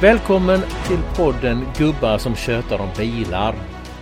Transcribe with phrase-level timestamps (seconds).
[0.00, 3.54] Välkommen till podden Gubbar som tjötar om bilar.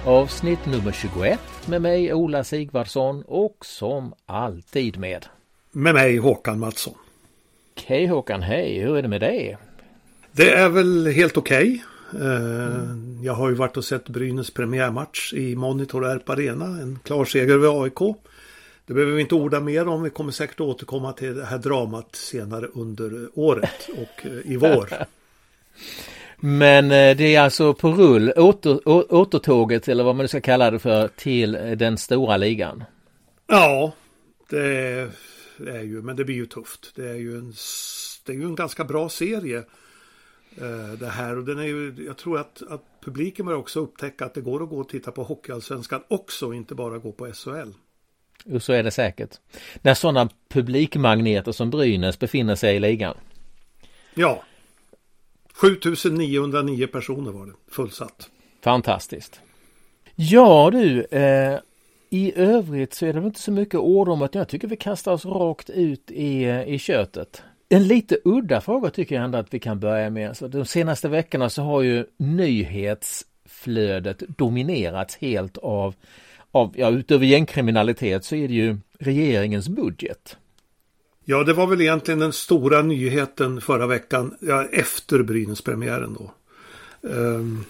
[0.04, 5.26] Avsnitt nummer 21 med mig Ola Sigvardsson och som alltid med.
[5.72, 6.94] Med mig Håkan Mattsson.
[7.84, 8.78] Hej Håkan, hej.
[8.78, 9.56] Hur är det med dig?
[10.32, 11.84] Det är väl helt okej.
[12.12, 12.26] Okay.
[12.26, 13.18] Mm.
[13.22, 16.64] Jag har ju varit och sett Brynäs premiärmatch i Monitor Erp Arena.
[16.64, 18.16] En klar seger över AIK.
[18.86, 20.02] Det behöver vi inte orda mer om.
[20.02, 24.88] Vi kommer säkert återkomma till det här dramat senare under året och eh, i vår.
[26.36, 30.78] Men eh, det är alltså på rull, åter, återtåget eller vad man ska kalla det
[30.78, 32.84] för, till den stora ligan.
[33.46, 33.92] Ja,
[34.50, 35.10] det
[35.58, 36.92] är ju, men det blir ju tufft.
[36.94, 37.54] Det är ju en,
[38.26, 39.58] det är ju en ganska bra serie
[40.58, 44.24] eh, det här och den är ju, jag tror att, att publiken börjar också upptäcka
[44.24, 47.70] att det går att gå och titta på Hockeyallsvenskan också, inte bara gå på SHL.
[48.44, 49.30] Jo, så är det säkert.
[49.82, 53.16] När sådana publikmagneter som Brynäs befinner sig i ligan.
[54.14, 54.42] Ja.
[55.60, 58.30] 7909 personer var det, fullsatt.
[58.64, 59.40] Fantastiskt.
[60.14, 61.58] Ja du, eh,
[62.10, 65.12] i övrigt så är det inte så mycket ord om att jag tycker vi kastar
[65.12, 67.42] oss rakt ut i, eh, i köttet.
[67.68, 70.28] En lite udda fråga tycker jag ändå att vi kan börja med.
[70.28, 75.94] Alltså, de senaste veckorna så har ju nyhetsflödet dominerats helt av
[76.56, 80.36] av, ja, utöver gängkriminalitet så är det ju regeringens budget.
[81.28, 86.34] Ja, det var väl egentligen den stora nyheten förra veckan, ja, efter Brynäs-premiären då.
[87.00, 87.64] Um,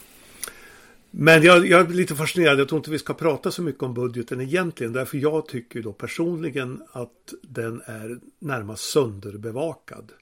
[1.11, 3.95] men jag, jag, är lite fascinerad, jag tror inte vi ska prata så mycket om
[3.95, 10.13] budgeten egentligen, därför jag tycker då personligen att den är närmast sönderbevakad.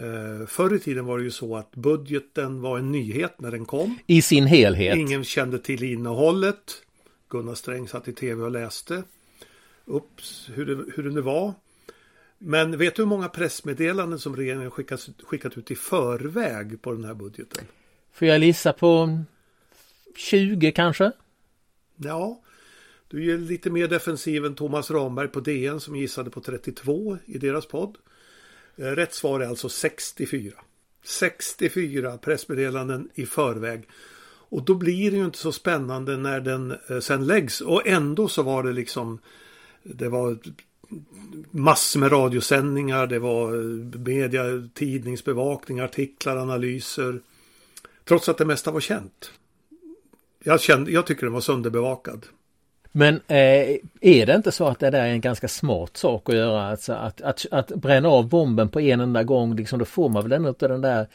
[0.00, 3.64] Uh, förr i tiden var det ju så att budgeten var en nyhet när den
[3.64, 3.98] kom.
[4.06, 4.96] I sin helhet.
[4.96, 6.82] Ingen kände till innehållet.
[7.28, 9.02] Gunnar Sträng satt i tv och läste
[9.84, 10.20] upp
[10.54, 11.54] hur det, hur det nu var.
[12.38, 17.04] Men vet du hur många pressmeddelanden som regeringen skickat, skickat ut i förväg på den
[17.04, 17.64] här budgeten?
[18.12, 19.18] Får jag gissa på
[20.16, 21.12] 20 kanske?
[21.96, 22.42] Ja,
[23.08, 27.38] du är lite mer defensiv än Thomas Ramberg på DN som gissade på 32 i
[27.38, 27.96] deras podd.
[28.76, 30.52] Eh, rätt svar är alltså 64.
[31.04, 33.88] 64 pressmeddelanden i förväg.
[34.48, 37.60] Och då blir det ju inte så spännande när den eh, sen läggs.
[37.60, 39.18] Och ändå så var det liksom
[39.82, 40.38] Det var
[41.50, 44.42] massor med radiosändningar, det var eh, media,
[44.74, 47.20] tidningsbevakning, artiklar, analyser.
[48.04, 49.30] Trots att det mesta var känt.
[50.44, 52.26] Jag, kände, jag tycker den var sönderbevakad.
[52.92, 56.34] Men eh, är det inte så att det där är en ganska smart sak att
[56.34, 56.68] göra?
[56.68, 60.22] Alltså att, att, att bränna av bomben på en enda gång, liksom, då får man
[60.22, 61.06] väl ändå inte den där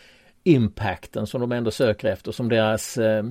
[0.44, 3.24] impacten som de ändå söker efter som deras eh,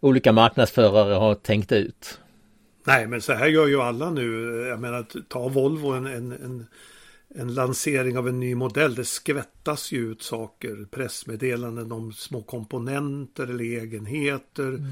[0.00, 2.20] olika marknadsförare har tänkt ut.
[2.84, 4.52] Nej men så här gör ju alla nu.
[4.68, 6.66] Jag menar ta Volvo en, en, en,
[7.34, 8.94] en lansering av en ny modell.
[8.94, 10.86] Det skvättas ju ut saker.
[10.90, 14.68] Pressmeddelanden om små komponenter eller egenheter.
[14.68, 14.82] Mm.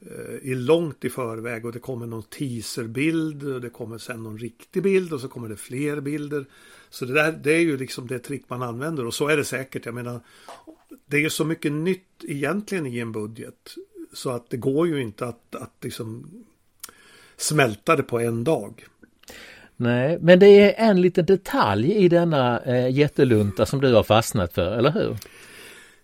[0.00, 4.38] Eh, I långt i förväg och det kommer någon teaserbild och det kommer sen någon
[4.38, 6.44] riktig bild och så kommer det fler bilder.
[6.90, 9.44] Så det där det är ju liksom det trick man använder och så är det
[9.44, 9.86] säkert.
[9.86, 10.20] Jag menar
[11.06, 13.74] det är så mycket nytt egentligen i en budget.
[14.12, 16.30] Så att det går ju inte att, att liksom
[17.36, 18.84] smälta det på en dag.
[19.76, 24.52] Nej, men det är en liten detalj i denna eh, jättelunta som du har fastnat
[24.52, 25.16] för, eller hur?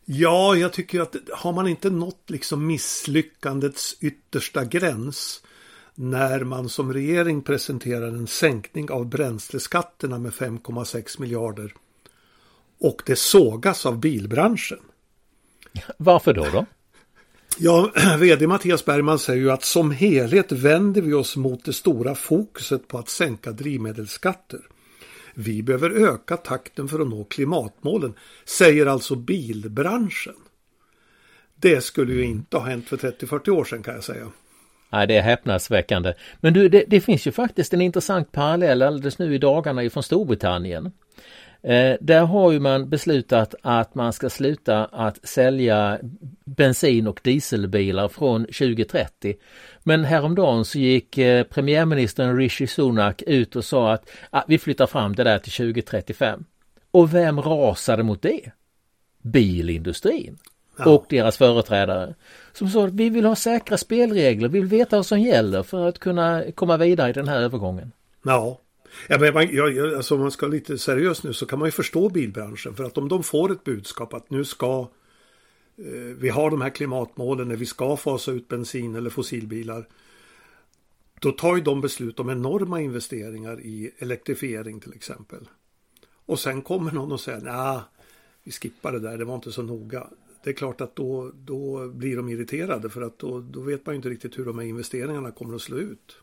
[0.05, 5.43] Ja, jag tycker att har man inte nått liksom misslyckandets yttersta gräns
[5.95, 11.75] när man som regering presenterar en sänkning av bränsleskatterna med 5,6 miljarder
[12.81, 14.79] och det sågas av bilbranschen.
[15.97, 16.47] Varför då?
[16.53, 16.67] då?
[17.63, 22.15] Ja, vd Mattias Bergman säger ju att som helhet vänder vi oss mot det stora
[22.15, 24.61] fokuset på att sänka drivmedelsskatter.
[25.35, 30.35] Vi behöver öka takten för att nå klimatmålen, säger alltså bilbranschen.
[31.57, 34.27] Det skulle ju inte ha hänt för 30-40 år sedan kan jag säga.
[34.91, 36.15] Nej, det är häpnadsväckande.
[36.41, 40.03] Men du, det, det, finns ju faktiskt en intressant parallell alldeles nu i dagarna ifrån
[40.03, 40.93] Storbritannien.
[41.63, 45.99] Eh, där har ju man beslutat att man ska sluta att sälja
[46.45, 49.35] bensin och dieselbilar från 2030.
[49.83, 54.87] Men häromdagen så gick eh, premiärministern Rishi Sunak ut och sa att ah, vi flyttar
[54.87, 56.45] fram det där till 2035.
[56.91, 58.51] Och vem rasade mot det?
[59.23, 60.39] Bilindustrin
[60.79, 60.91] ja.
[60.91, 62.15] och deras företrädare.
[62.53, 65.89] Som sa att vi vill ha säkra spelregler, vi vill veta vad som gäller för
[65.89, 67.93] att kunna komma vidare i den här övergången.
[68.25, 68.59] Ja,
[69.09, 71.73] Ja, men man, ja, alltså om man ska lite seriöst nu så kan man ju
[71.73, 72.75] förstå bilbranschen.
[72.75, 74.89] För att om de får ett budskap att nu ska
[75.77, 75.85] eh,
[76.19, 79.89] vi har de här klimatmålen när vi ska fasa ut bensin eller fossilbilar.
[81.21, 85.49] Då tar ju de beslut om enorma investeringar i elektrifiering till exempel.
[86.27, 87.81] Och sen kommer någon och säger nej,
[88.45, 90.07] vi skippar det där, det var inte så noga.
[90.45, 93.95] det är klart att då, då blir de irriterade för att då, då vet man
[93.95, 96.17] ju inte riktigt hur de här investeringarna kommer att slå ut.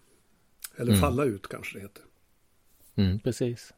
[0.75, 1.01] Eller mm.
[1.01, 2.03] falla ut kanske det heter.
[2.97, 3.73] Mm, precis.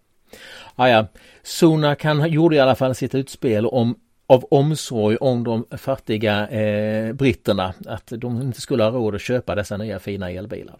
[0.75, 1.07] Ah, ja.
[1.43, 3.95] Sunak han gjorde i alla fall sitt utspel om
[4.29, 9.55] av omsorg om de fattiga eh, britterna att de inte skulle ha råd att köpa
[9.55, 10.75] dessa nya fina elbilar.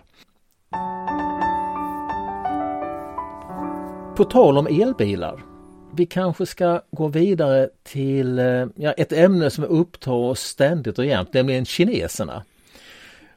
[4.16, 5.44] På tal om elbilar.
[5.96, 11.06] Vi kanske ska gå vidare till eh, ja, ett ämne som upptar oss ständigt och
[11.06, 12.44] jämt, nämligen kineserna.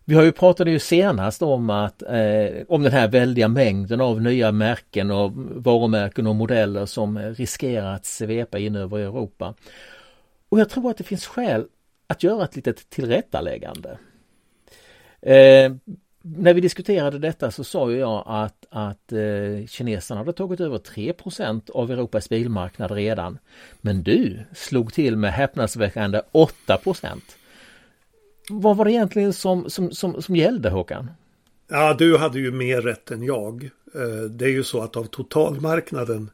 [0.05, 4.23] Vi har ju pratat ju senast om att eh, om den här väldiga mängden av
[4.23, 9.55] nya märken och varumärken och modeller som riskerar att svepa in över Europa.
[10.49, 11.67] Och jag tror att det finns skäl
[12.07, 13.99] att göra ett litet tillrättaläggande.
[15.21, 15.73] Eh,
[16.23, 20.79] när vi diskuterade detta så sa ju jag att, att eh, kineserna hade tagit över
[20.79, 23.39] 3% av Europas bilmarknad redan.
[23.81, 26.79] Men du slog till med häpnadsväckande 8
[28.53, 31.11] vad var det egentligen som, som, som, som gällde Håkan?
[31.69, 33.71] Ja, du hade ju mer rätt än jag.
[33.95, 36.31] Eh, det är ju så att av totalmarknaden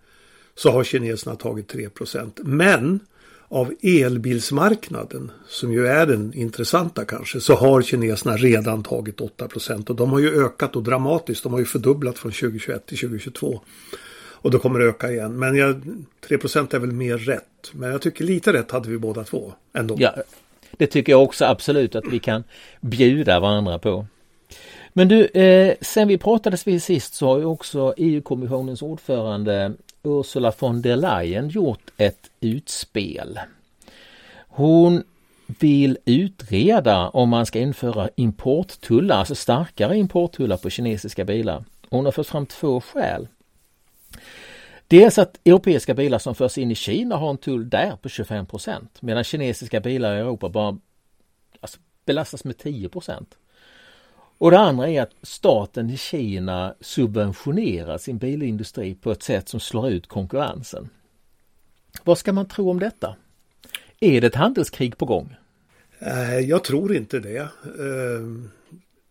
[0.54, 3.00] så har kineserna tagit 3% Men
[3.48, 9.48] av elbilsmarknaden, som ju är den intressanta kanske, så har kineserna redan tagit 8
[9.88, 11.42] och de har ju ökat och dramatiskt.
[11.42, 13.60] De har ju fördubblat från 2021 till 2022.
[14.40, 15.38] Och då kommer det öka igen.
[15.38, 15.82] Men jag,
[16.28, 17.44] 3% är väl mer rätt.
[17.72, 19.96] Men jag tycker lite rätt hade vi båda två ändå.
[19.98, 20.14] Ja,
[20.72, 22.44] det tycker jag också absolut att vi kan
[22.80, 24.06] bjuda varandra på.
[24.92, 29.72] Men du, eh, sen vi pratades vid sist så har ju också EU-kommissionens ordförande
[30.02, 33.38] Ursula von der Leyen gjort ett utspel.
[34.48, 35.02] Hon
[35.46, 41.64] vill utreda om man ska införa importtullar, alltså starkare importtullar på kinesiska bilar.
[41.90, 43.28] Hon har fått fram två skäl.
[44.88, 48.87] Dels att europeiska bilar som förs in i Kina har en tull där på 25%
[49.00, 50.79] medan kinesiska bilar i Europa bara
[51.61, 53.26] alltså, belastas med 10%
[54.38, 59.61] och det andra är att staten i Kina subventionerar sin bilindustri på ett sätt som
[59.61, 60.88] slår ut konkurrensen.
[62.05, 63.17] Vad ska man tro om detta?
[64.00, 65.37] Är det ett handelskrig på gång?
[65.99, 67.38] Eh, jag tror inte det.
[67.38, 67.49] Eh,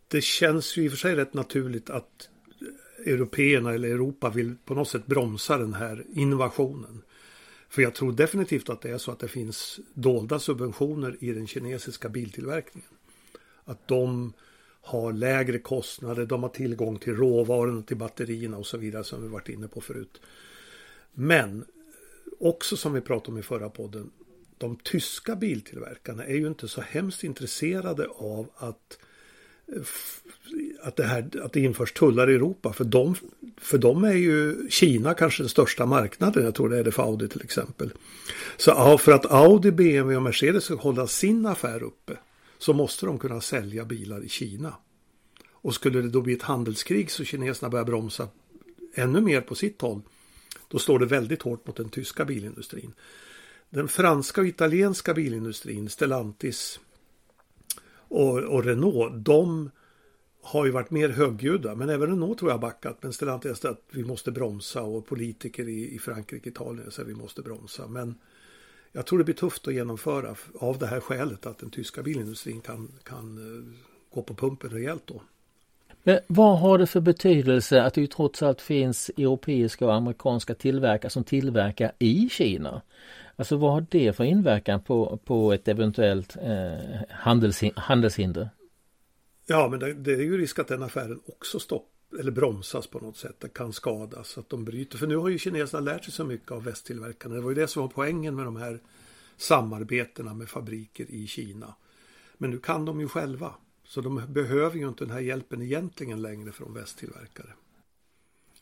[0.07, 2.29] det känns ju i och för sig rätt naturligt att
[3.07, 7.01] européerna eller Europa vill på något sätt bromsa den här invasionen.
[7.69, 11.47] För jag tror definitivt att det är så att det finns dolda subventioner i den
[11.47, 12.89] kinesiska biltillverkningen.
[13.63, 14.33] Att de
[14.81, 19.27] har lägre kostnader, de har tillgång till råvarorna, till batterierna och så vidare som vi
[19.27, 20.21] varit inne på förut.
[21.13, 21.65] Men
[22.39, 24.11] också som vi pratade om i förra podden,
[24.57, 28.99] de tyska biltillverkarna är ju inte så hemskt intresserade av att
[30.81, 32.73] att det, här, att det införs tullar i Europa.
[32.73, 33.15] För dem,
[33.57, 36.43] för de är ju Kina kanske den största marknaden.
[36.43, 37.91] Jag tror det är det för Audi till exempel.
[38.57, 42.17] Så för att Audi, BMW och Mercedes ska hålla sin affär uppe
[42.57, 44.73] så måste de kunna sälja bilar i Kina.
[45.51, 48.27] Och skulle det då bli ett handelskrig så kineserna börjar bromsa
[48.93, 50.01] ännu mer på sitt håll,
[50.67, 52.93] då står det väldigt hårt mot den tyska bilindustrin.
[53.69, 56.79] Den franska och italienska bilindustrin, Stellantis
[58.09, 59.69] och, och Renault, de
[60.41, 62.97] har ju varit mer högljudda, men även Renault tror jag har backat.
[63.01, 67.21] Men Stellantis att vi måste bromsa och politiker i, i Frankrike, Italien säger att vi
[67.21, 67.87] måste bromsa.
[67.87, 68.15] Men
[68.91, 72.61] jag tror det blir tufft att genomföra av det här skälet att den tyska bilindustrin
[72.61, 73.73] kan, kan eh,
[74.15, 75.21] gå på pumpen rejält då.
[76.07, 80.55] Men vad har det för betydelse att det ju trots allt finns europeiska och amerikanska
[80.55, 82.81] tillverkare som tillverkar i Kina?
[83.35, 88.49] Alltså vad har det för inverkan på, på ett eventuellt eh, handels, handelshinder?
[89.45, 92.99] Ja, men det, det, är ju risk att den affären också stopp eller bromsas på
[92.99, 93.35] något sätt.
[93.39, 94.97] Det kan skadas, att de bryter.
[94.97, 97.35] För nu har ju kineserna lärt sig så mycket av västtillverkarna.
[97.35, 98.79] Det var ju det som var poängen med de här
[99.37, 101.75] samarbetena med fabriker i Kina.
[102.37, 103.53] Men nu kan de ju själva.
[103.87, 107.49] Så de behöver ju inte den här hjälpen egentligen längre från västtillverkare.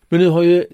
[0.10, 0.66] Men nu har ju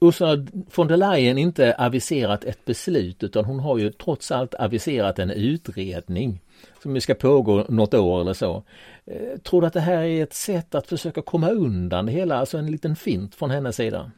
[0.00, 5.18] Ursula von der Leyen inte aviserat ett beslut utan hon har ju trots allt aviserat
[5.18, 6.42] en utredning
[6.82, 8.64] som ska pågå något år eller så.
[9.04, 12.36] Eh, tror du att det här är ett sätt att försöka komma undan det hela,
[12.36, 14.10] alltså en liten fint från hennes sida?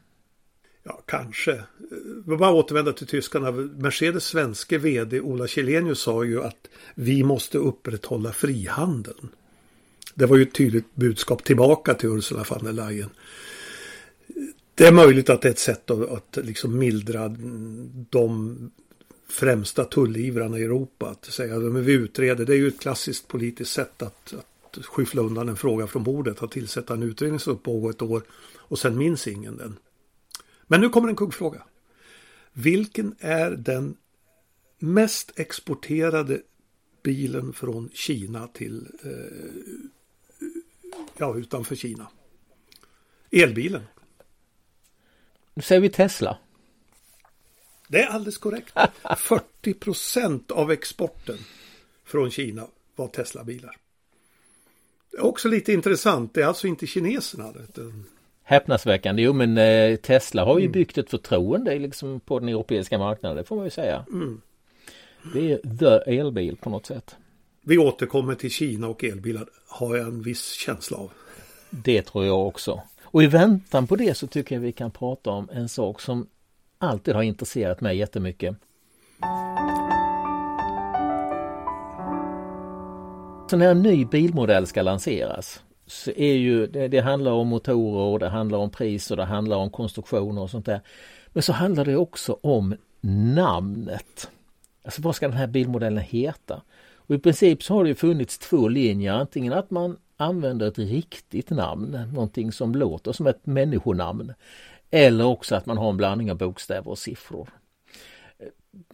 [0.83, 1.63] Ja, kanske.
[2.27, 3.51] Vi bara återvända till tyskarna.
[3.51, 9.29] Mercedes svenske vd Ola Källenius sa ju att vi måste upprätthålla frihandeln.
[10.14, 13.11] Det var ju ett tydligt budskap tillbaka till Ursula von der Leyen.
[14.75, 17.28] Det är möjligt att det är ett sätt att, att liksom mildra
[18.11, 18.57] de
[19.28, 21.09] främsta tullivrarna i Europa.
[21.09, 22.47] Att säga att vi utreder.
[22.47, 26.42] Det är ju ett klassiskt politiskt sätt att, att skyffla undan en fråga från bordet.
[26.42, 28.23] Att tillsätta en utredning som pågår ett år
[28.57, 29.76] och sen minns ingen den.
[30.66, 31.62] Men nu kommer en kuggfråga.
[32.52, 33.97] Vilken är den
[34.78, 36.40] mest exporterade
[37.02, 39.11] bilen från Kina till eh,
[41.19, 42.11] ja, utanför Kina.
[43.31, 43.83] Elbilen.
[45.54, 46.38] Nu säger vi Tesla.
[47.88, 48.75] Det är alldeles korrekt.
[49.16, 51.38] 40 procent av exporten
[52.04, 52.66] från Kina
[52.97, 53.76] var Tesla-bilar.
[55.11, 56.35] Det är också lite intressant.
[56.35, 57.52] Det är alltså inte kineserna.
[57.69, 58.04] Utan...
[58.42, 59.23] Häpnadsväckande.
[59.23, 60.73] Jo men eh, Tesla har ju mm.
[60.73, 63.37] byggt ett förtroende liksom på den europeiska marknaden.
[63.37, 64.04] Det får man ju säga.
[64.12, 64.40] Mm.
[65.35, 67.16] Det är the elbil på något sätt.
[67.64, 69.49] Vi återkommer till Kina och elbilar.
[69.69, 71.11] Har jag en viss känsla av.
[71.71, 72.83] Det tror jag också.
[73.02, 76.26] Och i väntan på det så tycker jag vi kan prata om en sak som
[76.78, 78.57] alltid har intresserat mig jättemycket.
[83.50, 88.12] Så när en ny bilmodell ska lanseras så är ju det, det handlar om motorer
[88.12, 90.81] och det handlar om pris och det handlar om konstruktioner och sånt där.
[91.28, 92.75] Men så handlar det också om
[93.35, 94.31] namnet.
[94.85, 96.62] Alltså vad ska den här bilmodellen heta?
[97.06, 101.50] Och i princip så har det funnits två linjer, antingen att man använder ett riktigt
[101.50, 104.32] namn, någonting som låter som ett människonamn.
[104.90, 107.49] Eller också att man har en blandning av bokstäver och siffror.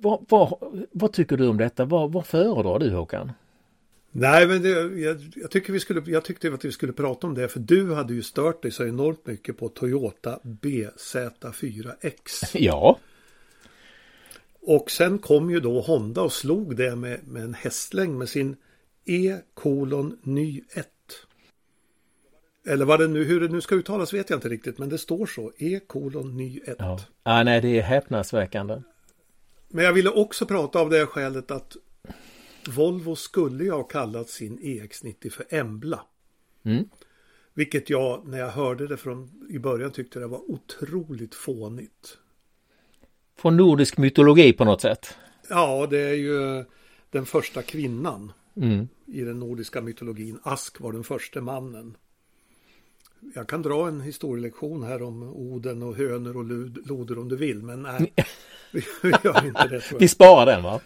[0.01, 0.55] Vad, vad,
[0.93, 1.85] vad tycker du om detta?
[1.85, 3.33] Vad, vad föredrar du Håkan?
[4.11, 7.35] Nej, men det, jag, jag, tycker vi skulle, jag tyckte att vi skulle prata om
[7.35, 12.51] det, för du hade ju stört dig så enormt mycket på Toyota BZ4X.
[12.55, 12.99] Ja.
[14.69, 18.57] Och sen kom ju då Honda och slog det med, med en hästlängd med sin
[19.05, 20.87] E kolon ny 1.
[22.67, 24.99] Eller vad det nu, hur det nu ska uttalas vet jag inte riktigt, men det
[24.99, 25.53] står så.
[25.59, 26.77] E kolon ny 1.
[26.79, 27.01] Ja.
[27.23, 28.83] Ah, nej, det är häpnadsväckande.
[29.69, 31.77] Men jag ville också prata av det skälet att
[32.69, 36.01] Volvo skulle ju ha kallat sin EX90 för Embla.
[36.63, 36.89] Mm.
[37.55, 42.19] Vilket jag, när jag hörde det från i början, tyckte det var otroligt fånigt.
[43.39, 45.15] Från nordisk mytologi på något sätt?
[45.49, 46.65] Ja, det är ju
[47.11, 48.89] den första kvinnan mm.
[49.07, 50.39] i den nordiska mytologin.
[50.43, 51.97] Ask var den första mannen.
[53.35, 56.45] Jag kan dra en historielektion här om Oden och hönor och
[56.89, 58.13] loder om du vill, men nej.
[58.73, 59.83] Vi, vi gör inte det.
[59.99, 60.81] Vi sparar den va?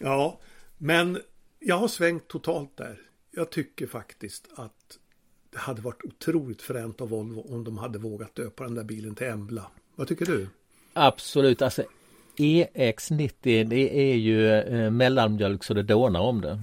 [0.00, 0.40] Ja,
[0.78, 1.18] men
[1.58, 3.00] jag har svängt totalt där.
[3.30, 4.98] Jag tycker faktiskt att
[5.50, 9.14] det hade varit otroligt fränt av Volvo om de hade vågat döpa den där bilen
[9.14, 9.70] till Embla.
[9.96, 10.48] Vad tycker du?
[10.98, 11.82] Absolut, alltså
[12.36, 16.60] EX90 det är ju eh, mellanmjölk så det dånar om det.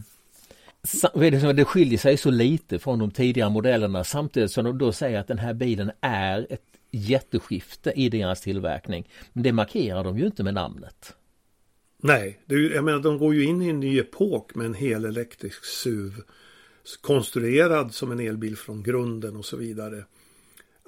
[1.54, 5.28] Det skiljer sig så lite från de tidigare modellerna samtidigt som de då säger att
[5.28, 6.62] den här bilen är ett
[6.92, 9.10] jätteskifte i deras tillverkning.
[9.34, 11.16] Men det markerar de ju inte med namnet.
[11.98, 14.74] Nej, det är, jag menar de går ju in i en ny epok med en
[14.74, 16.14] helelektrisk SUV.
[17.02, 20.04] Konstruerad som en elbil från grunden och så vidare.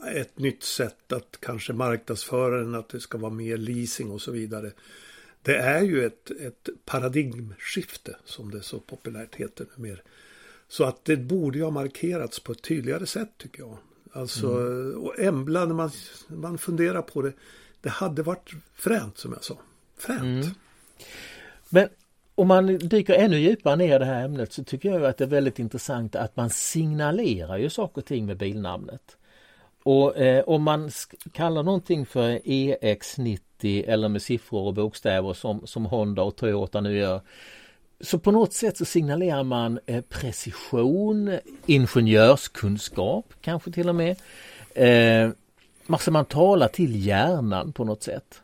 [0.06, 4.32] Ett nytt sätt att kanske marknadsföra den, att det ska vara mer leasing och så
[4.32, 4.72] vidare.
[5.42, 10.04] Det är ju ett, ett paradigmskifte som det så populärt heter mer.
[10.68, 13.78] Så att det borde ju ha markerats på ett tydligare sätt tycker jag.
[14.12, 14.98] Alltså, mm.
[14.98, 15.92] och Embla när man,
[16.28, 17.34] man funderar på det.
[17.82, 19.58] Det hade varit fränt som jag sa.
[19.98, 20.46] Fränt.
[20.46, 20.56] Mm.
[21.70, 21.90] Men
[22.36, 25.24] om man dyker ännu djupare ner i det här ämnet så tycker jag att det
[25.24, 29.17] är väldigt intressant att man signalerar ju saker och ting med bilnamnet.
[29.88, 30.92] Och eh, om man
[31.32, 36.98] kallar någonting för EX90 eller med siffror och bokstäver som, som Honda och Toyota nu
[36.98, 37.22] gör.
[38.02, 44.16] Så på något sätt så signalerar man eh, precision, ingenjörskunskap kanske till och med.
[44.74, 45.30] Eh,
[46.10, 48.42] man talar till hjärnan på något sätt.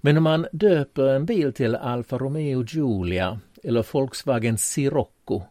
[0.00, 5.42] Men om man döper en bil till Alfa Romeo Giulia eller Volkswagen Sirocco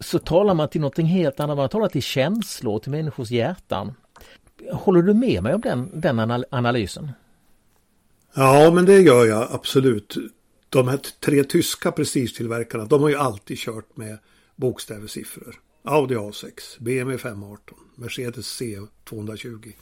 [0.00, 1.56] så talar man till någonting helt annat.
[1.56, 3.94] Man talar till känslor, till människors hjärtan.
[4.70, 7.10] Håller du med mig om den, den analysen?
[8.34, 10.16] Ja, men det gör jag absolut.
[10.68, 14.18] De här tre tyska prestigetillverkarna, de har ju alltid kört med
[14.56, 15.60] bokstäversiffror.
[15.82, 19.72] Audi A6, BMW 518, Mercedes C220.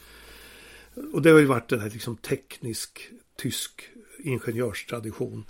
[1.12, 5.44] Och det har ju varit den här liksom teknisk tysk ingenjörstradition.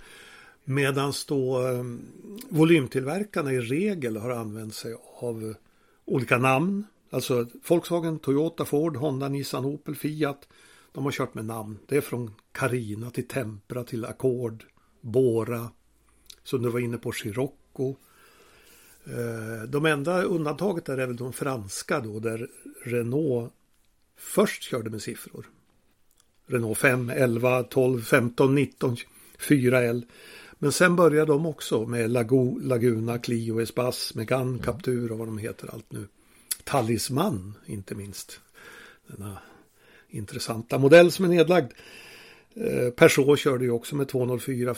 [0.63, 1.83] Medan då eh,
[2.49, 5.55] volymtillverkarna i regel har använt sig av
[6.05, 6.85] olika namn.
[7.13, 10.47] Alltså Volkswagen, Toyota, Ford, Honda, Nissan, Opel, Fiat.
[10.91, 11.79] De har kört med namn.
[11.87, 14.63] Det är från Carina till Tempra till Accord,
[15.01, 15.69] Bora.
[16.43, 17.95] Som du var inne på, Scirocco.
[19.05, 22.47] Eh, de enda undantaget är väl de franska då där
[22.83, 23.53] Renault
[24.17, 25.45] först körde med siffror.
[26.45, 28.97] Renault 5, 11, 12, 15, 19,
[29.39, 30.03] 4L.
[30.53, 34.59] Men sen började de också med Lago, Laguna, Clio, Espace, Megane, mm.
[34.59, 36.07] Captur och vad de heter allt nu.
[36.61, 38.39] Talisman inte minst.
[39.07, 39.37] Denna
[40.09, 41.71] intressanta modell som är nedlagd.
[42.53, 44.75] Eh, Peugeot körde ju också med 204,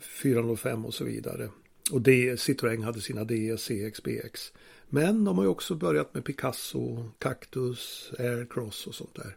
[0.00, 1.48] 405 och så vidare.
[1.92, 4.52] Och det, Citroën hade sina DS, CX, BX.
[4.88, 9.36] Men de har ju också börjat med Picasso, Cactus, Aircross och sånt där.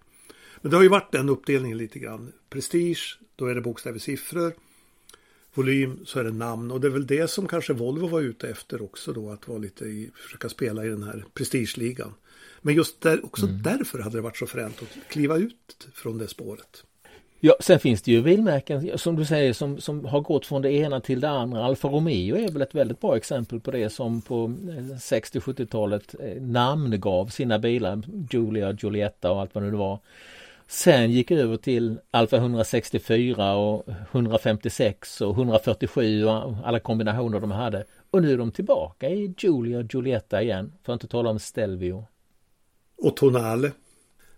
[0.61, 2.31] Men det har ju varit den uppdelningen lite grann.
[2.49, 4.53] Prestige, då är det bokstäver siffror.
[5.59, 8.49] Volym så är det namn och det är väl det som kanske Volvo var ute
[8.49, 12.13] efter också då att vara lite i, försöka spela i den här prestigeligan.
[12.61, 13.61] Men just där, också mm.
[13.61, 16.83] därför hade det varit så fränt att kliva ut från det spåret.
[17.39, 20.71] Ja, sen finns det ju bilmärken som du säger som, som har gått från det
[20.71, 21.65] ena till det andra.
[21.65, 26.41] Alfa Romeo är väl ett väldigt bra exempel på det som på 60-70-talet eh, eh,
[26.41, 28.01] namngav sina bilar.
[28.31, 29.99] Julia, Giulietta och allt vad det nu var.
[30.71, 37.85] Sen gick över till Alfa 164 och 156 och 147 och alla kombinationer de hade.
[38.11, 40.73] Och nu är de tillbaka i Julia och Giulietta igen.
[40.83, 42.05] För att inte tala om Stelvio.
[42.97, 43.71] Och Tonale.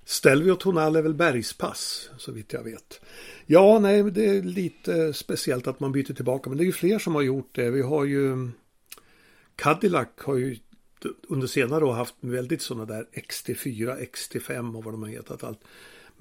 [0.05, 3.01] Stelvio och Tonale är väl bergspass så vitt jag vet.
[3.45, 6.49] Ja, nej, det är lite speciellt att man byter tillbaka.
[6.49, 7.69] Men det är ju fler som har gjort det.
[7.69, 8.53] Vi har ju mm,
[9.55, 10.57] Cadillac har ju
[11.27, 15.59] under senare år haft väldigt sådana där XT4, XT5 och vad de har hetat allt.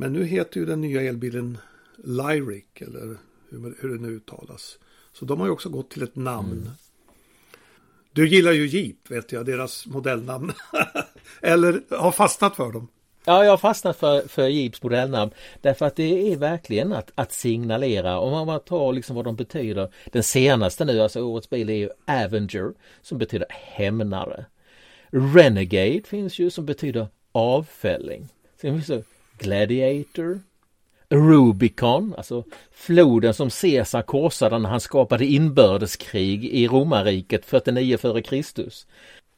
[0.00, 1.58] Men nu heter ju den nya elbilen
[1.96, 3.16] Lyric eller
[3.50, 4.78] hur, hur det nu uttalas.
[5.12, 6.52] Så de har ju också gått till ett namn.
[6.52, 6.70] Mm.
[8.12, 10.52] Du gillar ju Jeep vet jag, deras modellnamn.
[11.40, 12.88] eller har fastnat för dem.
[13.24, 15.30] Ja, jag har fastnat för, för Jeeps modellnamn
[15.60, 19.92] därför att det är verkligen att, att signalera om man tar liksom vad de betyder.
[20.12, 24.44] Den senaste nu, alltså årets bil är ju Avenger som betyder hämnare.
[25.10, 28.28] Renegade finns ju som betyder avfälling.
[28.60, 30.40] Sen finns det Gladiator,
[31.08, 38.68] Rubicon, alltså floden som Caesar korsade när han skapade inbördeskrig i romarriket 49 f.Kr.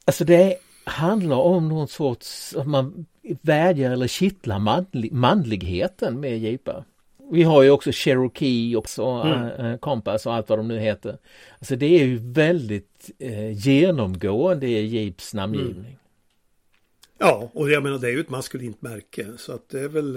[0.05, 3.07] Alltså det handlar om någon sorts, man
[3.43, 6.85] vädjar eller kittlar manlig, manligheten med jeepar.
[7.31, 9.79] Vi har ju också Cherokee och så, mm.
[9.79, 11.19] Compass och allt vad de nu heter.
[11.59, 15.79] Alltså det är ju väldigt eh, genomgående i Jeeps namngivning.
[15.79, 15.97] Mm.
[17.23, 20.13] Ja, och jag menar det är ju ett maskulint märke så att det är väl,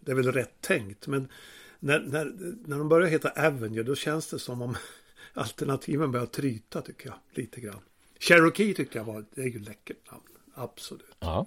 [0.00, 1.06] det är väl rätt tänkt.
[1.06, 1.28] Men
[1.80, 2.32] när, när,
[2.66, 4.76] när de börjar heta Avenger då känns det som om
[5.34, 7.80] alternativen börjar tryta tycker jag lite grann.
[8.20, 10.22] Cherokee tyckte jag var, det är ju läckert namn,
[10.54, 11.16] absolut.
[11.20, 11.46] Ja.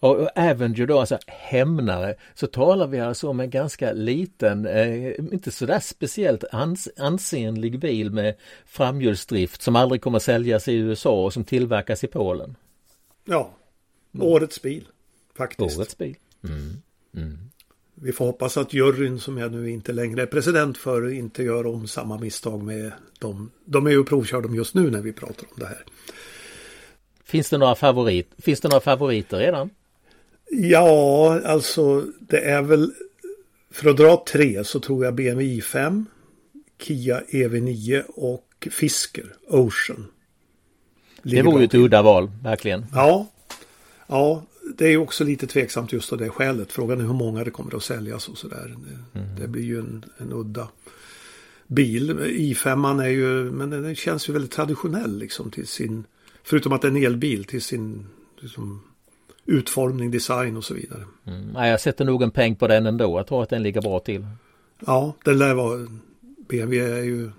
[0.00, 5.50] Och Avenger då, alltså hämnare, så talar vi alltså om en ganska liten, eh, inte
[5.50, 8.34] sådär speciellt ans ansenlig bil med
[8.66, 12.56] framhjulsdrift som aldrig kommer säljas i USA och som tillverkas i Polen.
[13.24, 13.54] Ja,
[14.18, 14.88] årets bil
[15.36, 15.78] faktiskt.
[15.78, 16.16] Årets bil.
[16.44, 16.82] Mm.
[17.16, 17.38] Mm.
[17.94, 21.66] Vi får hoppas att juryn som jag nu inte längre är president för inte gör
[21.66, 23.50] om samma misstag med dem.
[23.64, 25.84] De är ju provkörda just nu när vi pratar om det här.
[27.24, 29.70] Finns det några, favorit, finns det några favoriter redan?
[30.50, 32.92] Ja, alltså det är väl
[33.70, 36.04] för att dra tre så tror jag BMW i5,
[36.82, 40.06] Kia EV9 och Fisker Ocean.
[41.22, 42.86] Det vore ju ett udda val, verkligen.
[42.94, 43.26] Ja,
[44.08, 44.42] ja,
[44.78, 46.72] det är också lite tveksamt just av det skälet.
[46.72, 48.76] Frågan är hur många det kommer att säljas och sådär.
[49.12, 49.40] Det, mm.
[49.40, 50.68] det blir ju en, en udda
[51.66, 52.10] bil.
[52.20, 56.04] i5 är ju, men den känns ju väldigt traditionell liksom till sin,
[56.42, 58.06] förutom att det är en elbil till sin
[58.40, 58.82] liksom,
[59.44, 61.04] utformning, design och så vidare.
[61.24, 61.50] Mm.
[61.54, 63.18] Ja, jag sätter nog en peng på den ändå.
[63.18, 64.26] Jag tror att den ligger bra till.
[64.86, 65.86] Ja, den lär vara,
[66.48, 67.30] BMW är ju,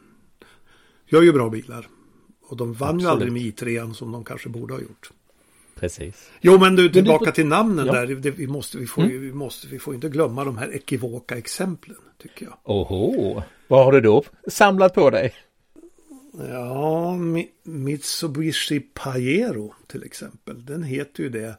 [1.08, 1.88] gör ju bra bilar.
[2.42, 3.04] Och de vann Absolut.
[3.04, 5.12] ju aldrig med i3 som de kanske borde ha gjort.
[5.80, 6.30] Precis.
[6.42, 7.94] Jo men du tillbaka men du, till namnen ja.
[7.94, 8.08] där.
[8.08, 9.22] Det, vi, måste, vi, får, mm.
[9.22, 11.98] vi, måste, vi får inte glömma de här ekivoka exemplen.
[12.22, 12.58] Tycker jag.
[12.64, 15.34] Oho, vad har du då samlat på dig?
[16.50, 17.18] Ja,
[17.64, 20.66] Mitsubishi Pajero till exempel.
[20.66, 21.58] Den heter ju det.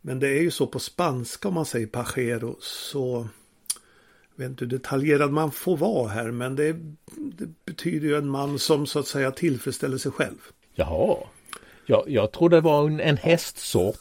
[0.00, 3.28] Men det är ju så på spanska om man säger Pajero så
[4.36, 6.72] jag vet inte hur detaljerad man får vara här men det,
[7.16, 10.38] det betyder ju en man som så att säga tillfredsställer sig själv.
[10.74, 11.16] Jaha.
[11.86, 13.96] Jag, jag tror det var en, en hästsort.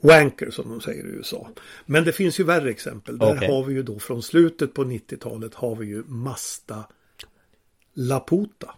[0.00, 1.48] Wanker som de säger i USA.
[1.86, 3.18] Men det finns ju värre exempel.
[3.18, 3.48] Där okay.
[3.48, 6.84] har vi ju då från slutet på 90-talet har vi ju Masta
[7.94, 8.74] Laputa.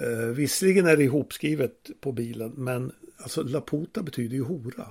[0.00, 4.88] Eh, visserligen är det ihopskrivet på bilen men alltså Laputa betyder ju hora.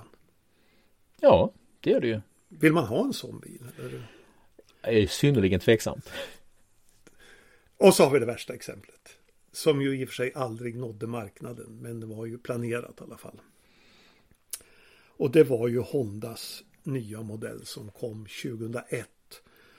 [1.20, 2.20] Ja, det gör det ju.
[2.48, 3.64] Vill man ha en sån bil?
[3.78, 4.06] Eller?
[4.82, 6.10] Det är synnerligen tveksamt.
[7.76, 9.15] Och så har vi det värsta exemplet.
[9.56, 13.04] Som ju i och för sig aldrig nådde marknaden, men det var ju planerat i
[13.04, 13.40] alla fall.
[15.06, 19.08] Och det var ju Hondas nya modell som kom 2001.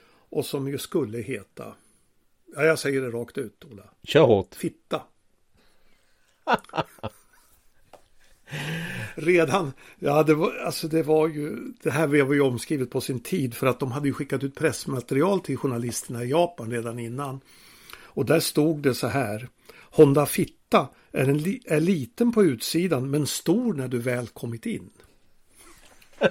[0.08, 1.74] Och som ju skulle heta,
[2.54, 3.82] ja jag säger det rakt ut Ola.
[4.02, 4.54] Kör hårt.
[4.54, 5.02] Fitta.
[9.14, 13.20] Redan, ja det var, alltså det var ju, det här var ju omskrivet på sin
[13.20, 17.40] tid för att de hade ju skickat ut pressmaterial till journalisterna i Japan redan innan.
[18.00, 19.48] Och där stod det så här.
[19.90, 24.66] Honda Fitta är, en li, är liten på utsidan men stor när du väl kommit
[24.66, 24.90] in.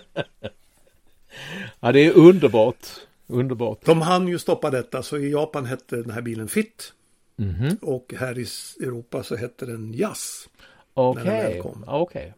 [1.80, 2.88] ja, det är underbart.
[3.28, 3.86] Underbart.
[3.86, 6.94] De hann ju stoppa detta så i Japan hette den här bilen Fit.
[7.40, 7.80] Mm -hmm.
[7.80, 8.46] Och här i
[8.86, 10.50] Europa så hette den Jazz.
[10.94, 12.00] Okej, okay.
[12.02, 12.32] okay.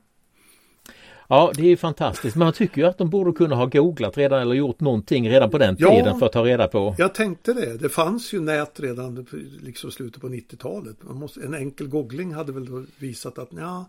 [1.32, 2.36] Ja, det är fantastiskt.
[2.36, 5.58] Man tycker ju att de borde kunna ha googlat redan eller gjort någonting redan på
[5.58, 6.96] den tiden ja, för att ta reda på.
[6.98, 7.78] Jag tänkte det.
[7.78, 9.28] Det fanns ju nät redan
[9.62, 10.98] liksom slutet på 90-talet.
[11.44, 13.86] en enkel googling hade väl visat att ja,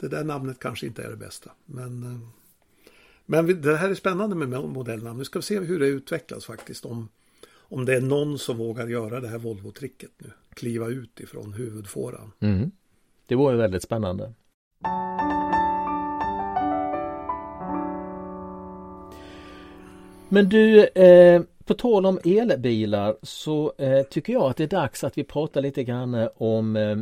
[0.00, 1.50] det där namnet kanske inte är det bästa.
[1.66, 2.18] Men, eh,
[3.26, 5.18] men det här är spännande med modellnamn.
[5.18, 6.84] Nu ska vi se hur det utvecklas faktiskt.
[6.84, 7.08] Om,
[7.56, 10.30] om det är någon som vågar göra det här Volvo-tricket nu.
[10.54, 12.32] Kliva ut ifrån huvudfåran.
[12.40, 12.70] Mm.
[13.26, 14.32] Det vore väldigt spännande.
[20.28, 25.04] Men du, eh, på tal om elbilar så eh, tycker jag att det är dags
[25.04, 26.96] att vi pratar lite grann om eh,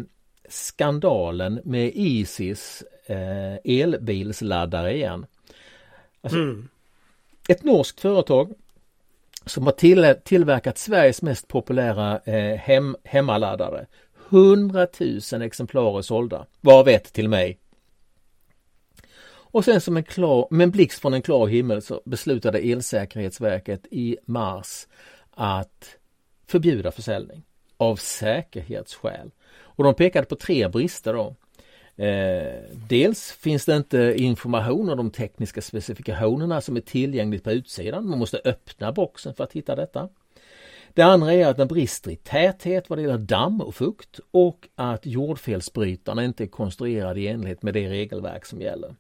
[0.49, 5.27] skandalen med Isis eh, elbilsladdare igen.
[6.21, 6.69] Alltså, mm.
[7.49, 8.53] Ett norskt företag
[9.47, 13.87] som har till, tillverkat Sveriges mest populära eh, hem, hemmaladdare.
[14.29, 14.87] 100
[15.33, 17.59] 000 exemplar sålda, varav ett till mig.
[19.53, 23.87] Och sen som en klar, med en blixt från en klar himmel så beslutade Elsäkerhetsverket
[23.91, 24.87] i mars
[25.31, 25.97] att
[26.47, 27.43] förbjuda försäljning
[27.77, 29.31] av säkerhetsskäl.
[29.51, 31.37] Och de pekade på tre brister då.
[32.05, 38.09] Eh, dels finns det inte information om de tekniska specifikationerna som är tillgängligt på utsidan.
[38.09, 40.09] Man måste öppna boxen för att hitta detta.
[40.95, 44.69] Det andra är att den brister i täthet vad det gäller damm och fukt och
[44.75, 48.95] att jordfelsbrytarna inte är konstruerade i enlighet med det regelverk som gäller.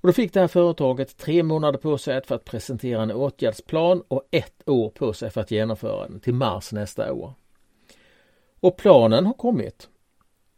[0.00, 4.02] Och då fick det här företaget tre månader på sig för att presentera en åtgärdsplan
[4.08, 7.34] och ett år på sig för att genomföra den till mars nästa år.
[8.60, 9.88] Och planen har kommit.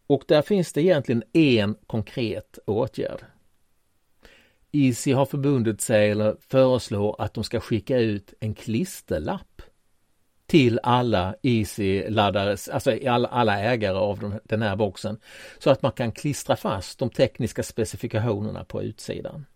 [0.06, 3.24] Och där finns det egentligen en konkret åtgärd.
[4.72, 9.62] Easy har förbundit sig eller föreslår att de ska skicka ut en klisterlapp
[10.52, 15.18] till alla Easy-laddare, alltså alla, alla ägare av den här boxen.
[15.58, 19.46] Så att man kan klistra fast de tekniska specifikationerna på utsidan.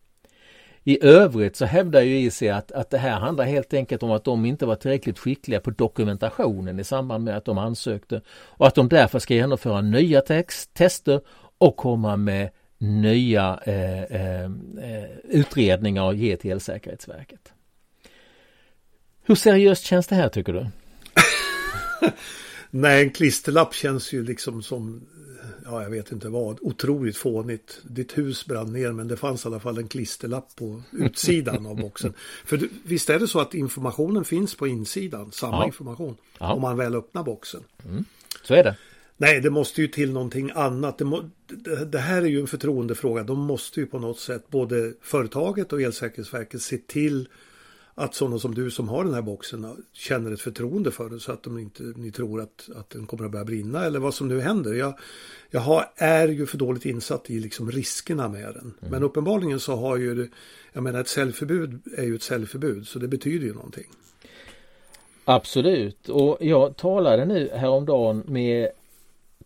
[0.84, 4.24] I övrigt så hävdar ju Easy att, att det här handlar helt enkelt om att
[4.24, 8.74] de inte var tillräckligt skickliga på dokumentationen i samband med att de ansökte och att
[8.74, 11.20] de därför ska genomföra nya text, tester
[11.58, 17.52] och komma med nya eh, eh, eh, utredningar och ge till Elsäkerhetsverket.
[19.22, 20.66] Hur seriöst känns det här tycker du?
[22.70, 25.00] Nej, en klisterlapp känns ju liksom som,
[25.64, 27.80] ja jag vet inte vad, otroligt fånigt.
[27.82, 31.76] Ditt hus brann ner men det fanns i alla fall en klisterlapp på utsidan av
[31.76, 32.14] boxen.
[32.44, 35.66] För visst är det så att informationen finns på insidan, samma ja.
[35.66, 36.52] information, ja.
[36.52, 37.62] om man väl öppnar boxen.
[37.84, 38.04] Mm.
[38.42, 38.76] Så är det.
[39.16, 40.98] Nej, det måste ju till någonting annat.
[40.98, 43.22] Det, må, det, det, här är ju en förtroendefråga.
[43.22, 47.28] De måste ju på något sätt, både företaget och Elsäkerhetsverket, se till
[47.98, 51.32] att sådana som du som har den här boxen känner ett förtroende för den så
[51.32, 54.28] att de inte, ni tror att, att den kommer att börja brinna eller vad som
[54.28, 54.74] nu händer.
[54.74, 54.98] Jag,
[55.50, 58.74] jag har, är ju för dåligt insatt i liksom riskerna med den.
[58.80, 58.90] Mm.
[58.90, 60.28] Men uppenbarligen så har ju,
[60.72, 63.86] jag menar ett säljförbud är ju ett säljförbud så det betyder ju någonting.
[65.24, 68.68] Absolut och jag talade nu häromdagen med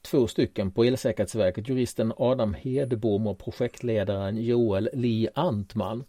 [0.03, 6.05] två stycken på Elsäkerhetsverket, juristen Adam Hedbom och projektledaren Joel Li Antman.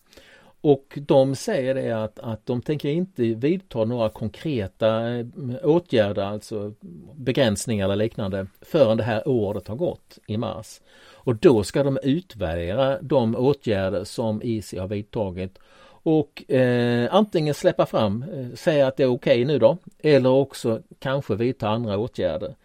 [0.61, 5.25] Och de säger det att, att de tänker inte vidta några konkreta eh,
[5.63, 6.73] åtgärder, alltså
[7.15, 10.81] begränsningar eller liknande, förrän det här året har gått i mars.
[11.13, 15.59] Och då ska de utvärdera de åtgärder som IC har vidtagit
[16.03, 20.29] och eh, antingen släppa fram, eh, säga att det är okej okay nu då, eller
[20.29, 22.55] också kanske vidta andra åtgärder.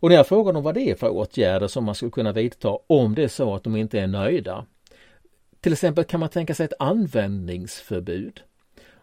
[0.00, 2.78] Och när jag frågar dem vad det är för åtgärder som man skulle kunna vidta
[2.86, 4.64] om det är så att de inte är nöjda,
[5.62, 8.40] till exempel kan man tänka sig ett användningsförbud.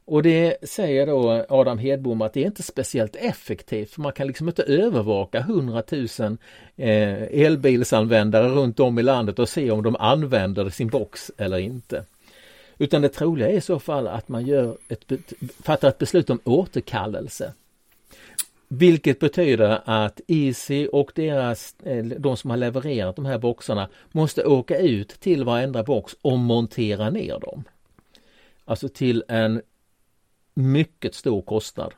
[0.06, 4.28] Och det säger då Adam Hedbom att det är inte speciellt effektivt för man kan
[4.28, 6.38] liksom inte övervaka 100 000
[6.78, 12.04] eh, elbilsanvändare runt om i landet och se om de använder sin box eller inte.
[12.78, 15.12] Utan det troliga är i så fall att man gör ett,
[15.64, 17.54] fattar ett beslut om återkallelse.
[18.72, 24.46] Vilket betyder att Easy och deras, eh, de som har levererat de här boxarna måste
[24.46, 27.64] åka ut till varenda box och montera ner dem.
[28.66, 29.62] Alltså till en
[30.54, 31.94] mycket stor kostnad.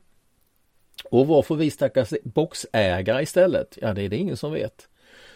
[1.04, 3.78] Och varför vi stackars boxägare istället?
[3.82, 4.88] Ja, det är det ingen som vet.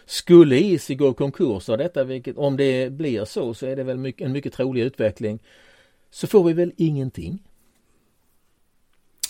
[0.04, 3.84] Skulle Easy gå i konkurs av detta, vilket om det blir så, så är det
[3.84, 5.38] väl mycket, en mycket trolig utveckling,
[6.10, 7.42] så får vi väl ingenting.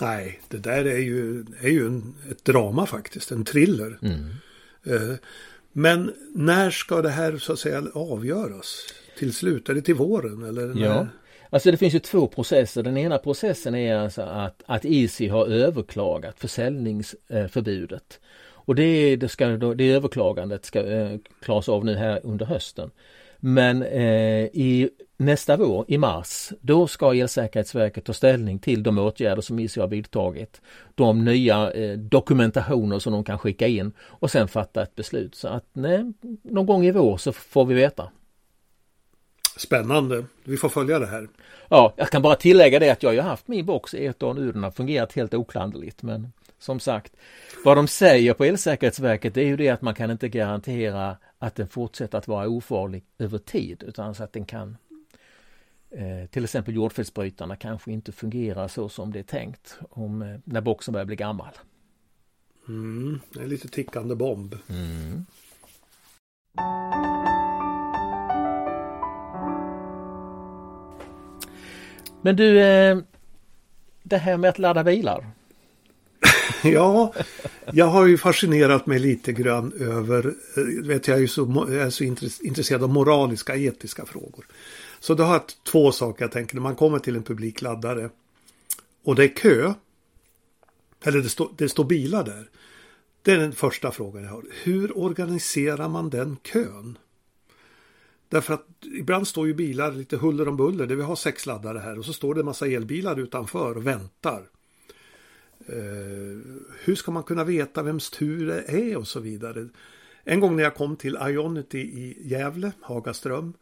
[0.00, 3.98] Nej, det där är ju, är ju en, ett drama faktiskt, en thriller.
[4.02, 4.30] Mm.
[4.86, 5.16] Eh,
[5.72, 8.86] men när ska det här så att säga avgöras?
[9.18, 9.68] Till slut?
[9.68, 10.42] Är det till våren?
[10.42, 10.86] Eller när?
[10.86, 11.06] Ja.
[11.50, 12.82] Alltså det finns ju två processer.
[12.82, 18.20] Den ena processen är alltså att, att Easy har överklagat försäljningsförbudet.
[18.66, 22.90] Och det, det, ska, det överklagandet ska eh, klaras av nu här under hösten.
[23.48, 29.42] Men eh, i nästa vår, i mars, då ska Elsäkerhetsverket ta ställning till de åtgärder
[29.42, 30.60] som ICA har vidtagit.
[30.94, 35.34] De nya eh, dokumentationer som de kan skicka in och sen fatta ett beslut.
[35.34, 38.10] Så att nej, någon gång i vår så får vi veta.
[39.56, 40.24] Spännande.
[40.44, 41.28] Vi får följa det här.
[41.68, 44.34] Ja, jag kan bara tillägga det att jag har haft min box i ett år
[44.34, 44.52] nu.
[44.52, 46.02] Den har fungerat helt oklanderligt.
[46.02, 47.12] Men som sagt,
[47.64, 51.54] vad de säger på Elsäkerhetsverket det är ju det att man kan inte garantera att
[51.54, 54.76] den fortsätter att vara ofarlig över tid utan så att den kan
[55.90, 60.60] eh, till exempel jordfelsbrytarna kanske inte fungerar så som det är tänkt om, eh, när
[60.60, 61.52] boxen börjar bli gammal.
[62.68, 64.56] Mm, det är lite tickande bomb.
[64.68, 65.26] Mm.
[72.22, 72.98] Men du, eh,
[74.02, 75.35] det här med att ladda bilar.
[76.72, 77.14] ja,
[77.72, 81.82] jag har ju fascinerat mig lite grann över, eh, vet jag är ju så, jag
[81.82, 82.04] är så
[82.44, 84.46] intresserad av moraliska, etiska frågor.
[85.00, 88.10] Så då har jag två saker jag tänker när man kommer till en publikladdare
[89.04, 89.74] och det är kö.
[91.04, 92.48] Eller det, stå, det står bilar där.
[93.22, 94.44] Det är den första frågan jag har.
[94.62, 96.98] Hur organiserar man den kön?
[98.28, 98.66] Därför att
[98.98, 100.86] ibland står ju bilar lite huller om buller.
[100.86, 104.42] Vi har sex laddare här och så står det en massa elbilar utanför och väntar.
[105.60, 105.76] Eh,
[106.84, 109.68] hur ska man kunna veta vems tur det är och så vidare.
[110.24, 113.54] En gång när jag kom till Ionity i Gävle, Hagaström.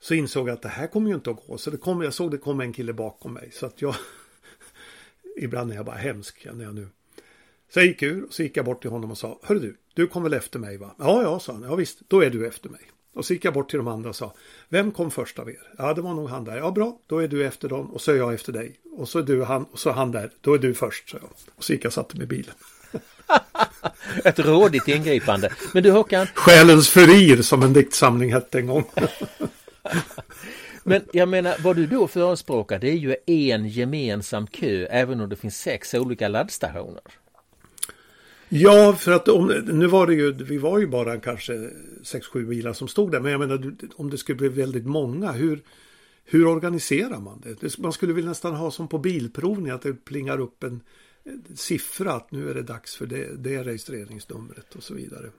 [0.00, 1.58] Så insåg jag att det här kommer ju inte att gå.
[1.58, 3.50] Så det kom, jag såg det kom en kille bakom mig.
[3.52, 3.94] Så att jag...
[5.36, 6.88] ibland är jag bara hemsk känner jag nu.
[7.68, 9.76] Så jag gick ur och så gick jag bort till honom och sa Hörru du,
[9.94, 10.94] du kom väl efter mig va?
[10.98, 11.62] Ja, ja, sa han.
[11.62, 12.80] Ja visst, då är du efter mig.
[13.14, 14.34] Och så gick jag bort till de andra och sa
[14.68, 15.58] Vem kom först av er?
[15.78, 16.56] Ja, det var nog han där.
[16.56, 18.76] Ja, bra, då är du efter dem och så är jag efter dig.
[18.96, 20.30] Och så är du han och så han där.
[20.40, 21.30] Då är du först, sa jag.
[21.56, 22.54] Och så gick jag och satte mig i bilen.
[24.24, 25.52] Ett rådigt ingripande.
[25.74, 26.26] Men du Håkan.
[26.34, 28.84] Själens furir som en diktsamling hette en gång.
[30.86, 35.28] Men jag menar, vad du då förespråkar det är ju en gemensam kö även om
[35.28, 37.02] det finns sex olika laddstationer.
[38.56, 41.52] Ja, för att om, nu var det ju, vi var ju bara kanske
[42.02, 43.20] 6-7 bilar som stod där.
[43.20, 45.62] Men jag menar, om det skulle bli väldigt många, hur,
[46.24, 47.78] hur organiserar man det?
[47.78, 50.82] Man skulle väl nästan ha som på bilprovning, att det plingar upp en
[51.24, 55.30] eh, siffra att nu är det dags för det, det registreringsnumret och så vidare.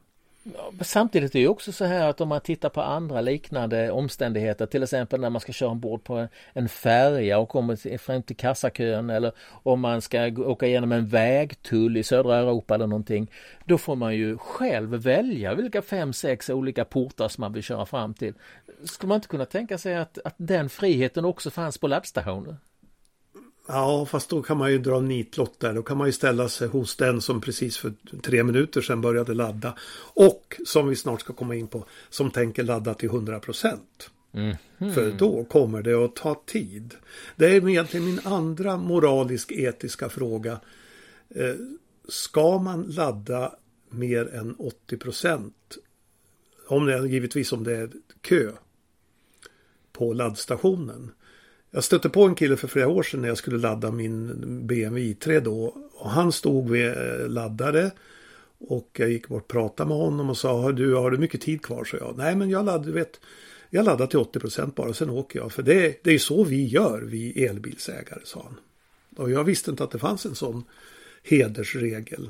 [0.82, 4.84] Samtidigt är det också så här att om man tittar på andra liknande omständigheter, till
[4.84, 9.32] exempel när man ska köra ombord på en färja och kommer fram till kassakön eller
[9.50, 13.32] om man ska åka igenom en vägtull i södra Europa eller någonting.
[13.66, 17.86] Då får man ju själv välja vilka fem, sex olika portar som man vill köra
[17.86, 18.34] fram till.
[18.84, 22.56] Skulle man inte kunna tänka sig att, att den friheten också fanns på laddstationer?
[23.68, 25.74] Ja, fast då kan man ju dra nitlott där.
[25.74, 29.34] Då kan man ju ställa sig hos den som precis för tre minuter sedan började
[29.34, 29.76] ladda.
[30.14, 34.10] Och som vi snart ska komma in på, som tänker ladda till 100 procent.
[34.32, 34.56] Mm.
[34.94, 36.96] För då kommer det att ta tid.
[37.36, 40.60] Det är egentligen min andra moralisk-etiska fråga.
[41.30, 41.56] Eh,
[42.08, 43.56] ska man ladda
[43.90, 45.78] mer än 80 procent?
[46.68, 47.90] Om det, givetvis om det är
[48.22, 48.52] kö
[49.92, 51.12] på laddstationen.
[51.76, 54.28] Jag stötte på en kille för flera år sedan när jag skulle ladda min
[54.68, 55.76] BMW i3 då.
[55.94, 57.92] Och han stod vid eh, laddare.
[58.58, 61.62] Och jag gick bort och pratade med honom och sa, du, har du mycket tid
[61.62, 61.84] kvar?
[61.84, 63.20] Så jag, nej men jag laddar, vet,
[63.70, 65.52] jag laddar till 80 procent bara, sen åker jag.
[65.52, 68.60] För det, det är så vi gör, vi elbilsägare, sa han.
[69.24, 70.64] Och jag visste inte att det fanns en sån
[71.24, 72.30] hedersregel.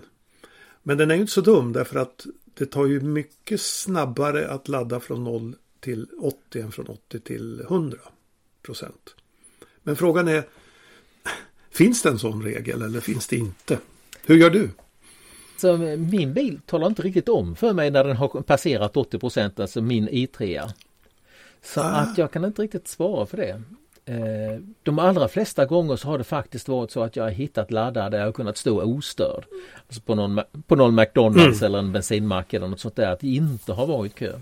[0.83, 4.67] Men den är ju inte så dum därför att det tar ju mycket snabbare att
[4.67, 7.97] ladda från 0 till 80 än från 80 till 100
[8.61, 9.15] procent.
[9.85, 10.43] Men frågan är,
[11.71, 13.77] finns det en sån regel eller finns det inte?
[14.25, 14.69] Hur gör du?
[15.57, 19.59] Så min bil talar inte riktigt om för mig när den har passerat 80 procent,
[19.59, 20.69] alltså min i3.
[21.63, 21.83] Så ah.
[21.83, 23.61] att jag kan inte riktigt svara för det.
[24.05, 27.71] Eh, de allra flesta gånger så har det faktiskt varit så att jag har hittat
[27.71, 29.45] laddare där jag kunnat stå ostörd.
[29.87, 31.65] Alltså på någon, på någon McDonalds mm.
[31.65, 34.39] eller en bensinmack eller något sånt där, att det inte har varit kö.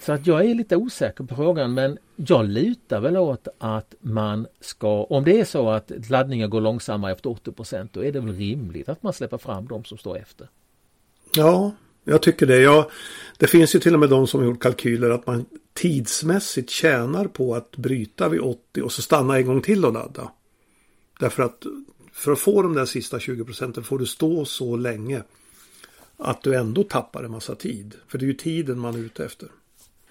[0.00, 4.46] Så att jag är lite osäker på frågan men jag lutar väl åt att man
[4.60, 8.36] ska, om det är så att laddningen går långsammare efter 80 då är det väl
[8.36, 10.48] rimligt att man släpper fram de som står efter.
[11.36, 11.72] Ja,
[12.04, 12.58] jag tycker det.
[12.58, 12.90] Ja,
[13.38, 17.26] det finns ju till och med de som har gjort kalkyler att man tidsmässigt tjänar
[17.26, 20.32] på att bryta vid 80 och så stanna en gång till och ladda.
[21.20, 21.66] Därför att
[22.12, 25.22] för att få de där sista 20 procenten får du stå så länge
[26.16, 27.94] att du ändå tappar en massa tid.
[28.08, 29.48] För det är ju tiden man är ute efter.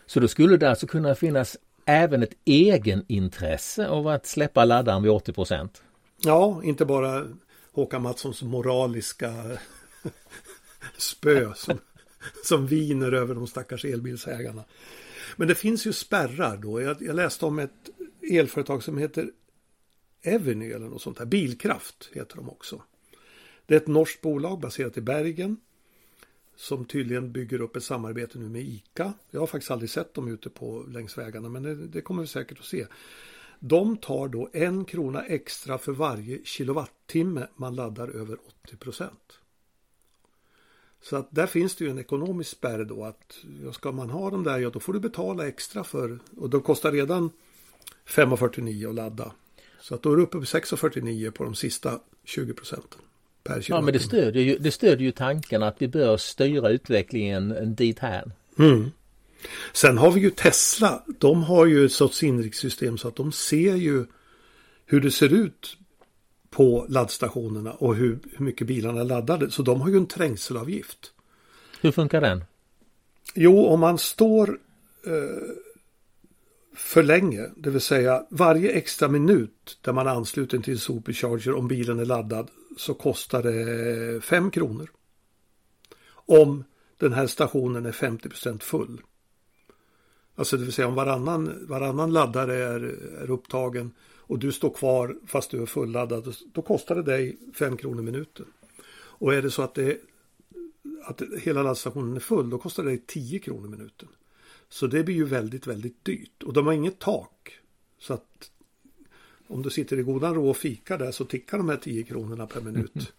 [0.10, 5.12] Så då skulle det alltså kunna finnas även ett egenintresse av att släppa laddaren vid
[5.12, 5.84] 80 procent?
[6.18, 7.28] Ja, inte bara
[7.72, 9.34] Håkan Mattssons moraliska
[10.98, 11.78] spö som,
[12.44, 14.64] som viner över de stackars elbilsägarna.
[15.36, 16.82] Men det finns ju spärrar då.
[16.82, 17.90] Jag, jag läste om ett
[18.32, 19.32] elföretag som heter
[20.22, 21.26] Eveny eller något sånt här.
[21.26, 22.82] Bilkraft heter de också.
[23.66, 25.58] Det är ett norskt bolag baserat i Bergen.
[26.60, 29.14] Som tydligen bygger upp ett samarbete nu med ICA.
[29.32, 32.28] Jag har faktiskt aldrig sett dem ute på längs vägarna men det, det kommer vi
[32.28, 32.86] säkert att se.
[33.60, 39.40] De tar då en krona extra för varje kilowattimme man laddar över 80 procent.
[41.02, 44.44] Så att där finns det ju en ekonomisk spärr då att ska man ha dem
[44.44, 47.30] där, ja då får du betala extra för och de kostar redan
[48.06, 49.32] 5,49 att ladda.
[49.82, 53.02] Så att då är du uppe på 6,49 på de sista 20 procenten.
[53.50, 57.76] Per ja men det stödjer, ju, det stödjer ju tanken att vi bör styra utvecklingen
[57.76, 58.32] dit här.
[58.60, 58.92] Mm.
[59.74, 61.04] Sen har vi ju Tesla.
[61.20, 64.06] De har ju ett sorts inrikessystem så att de ser ju
[64.86, 65.78] hur det ser ut
[66.50, 69.52] på laddstationerna och hur, hur mycket bilarna är laddade.
[69.52, 71.12] Så de har ju en trängselavgift.
[71.82, 72.44] Hur funkar den?
[73.36, 74.60] Jo, om man står
[75.06, 75.14] eh,
[76.80, 81.68] för länge, det vill säga varje extra minut där man är ansluten till supercharger om
[81.68, 84.92] bilen är laddad så kostar det 5 kronor.
[86.12, 86.64] Om
[86.98, 89.02] den här stationen är 50% full.
[90.36, 92.82] Alltså det vill säga om varannan, varannan laddare är,
[93.22, 96.36] är upptagen och du står kvar fast du är fulladdad.
[96.54, 98.46] Då kostar det dig 5 kronor minuten.
[98.92, 99.98] Och är det så att, det,
[101.04, 104.08] att hela laddstationen är full då kostar det dig 10 kronor minuten.
[104.70, 106.44] Så det blir ju väldigt, väldigt dyrt.
[106.44, 107.60] Och de har inget tak.
[108.00, 108.52] Så att
[109.48, 112.48] om du sitter i godan ro och fikar där så tickar de här 10 kronorna
[112.48, 113.14] per minut.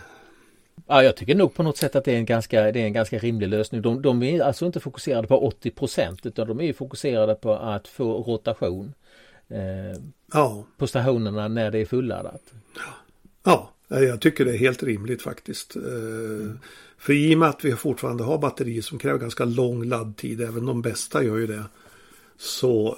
[0.87, 2.93] Ja, jag tycker nog på något sätt att det är en ganska, det är en
[2.93, 3.81] ganska rimlig lösning.
[3.81, 7.87] De, de är alltså inte fokuserade på 80 procent utan de är fokuserade på att
[7.87, 8.93] få rotation
[9.47, 10.01] eh,
[10.33, 10.65] ja.
[10.77, 12.53] på stationerna när det är fulladdat.
[13.43, 15.75] Ja, jag tycker det är helt rimligt faktiskt.
[15.75, 16.59] Mm.
[16.97, 20.65] För i och med att vi fortfarande har batterier som kräver ganska lång laddtid, även
[20.65, 21.63] de bästa gör ju det,
[22.37, 22.97] så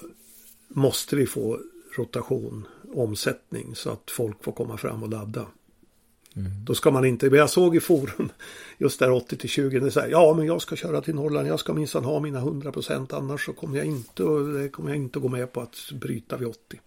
[0.67, 1.59] måste vi få
[1.97, 5.45] rotation, omsättning så att folk får komma fram och ladda.
[6.35, 6.51] Mm.
[6.65, 8.29] Då ska man inte, men jag såg i forum
[8.77, 11.59] just där 80 till 20, det är ja men jag ska köra till Norrland, jag
[11.59, 14.23] ska minsann ha mina 100 procent annars så kommer jag inte,
[14.71, 16.79] kommer jag inte gå med på att bryta vid 80.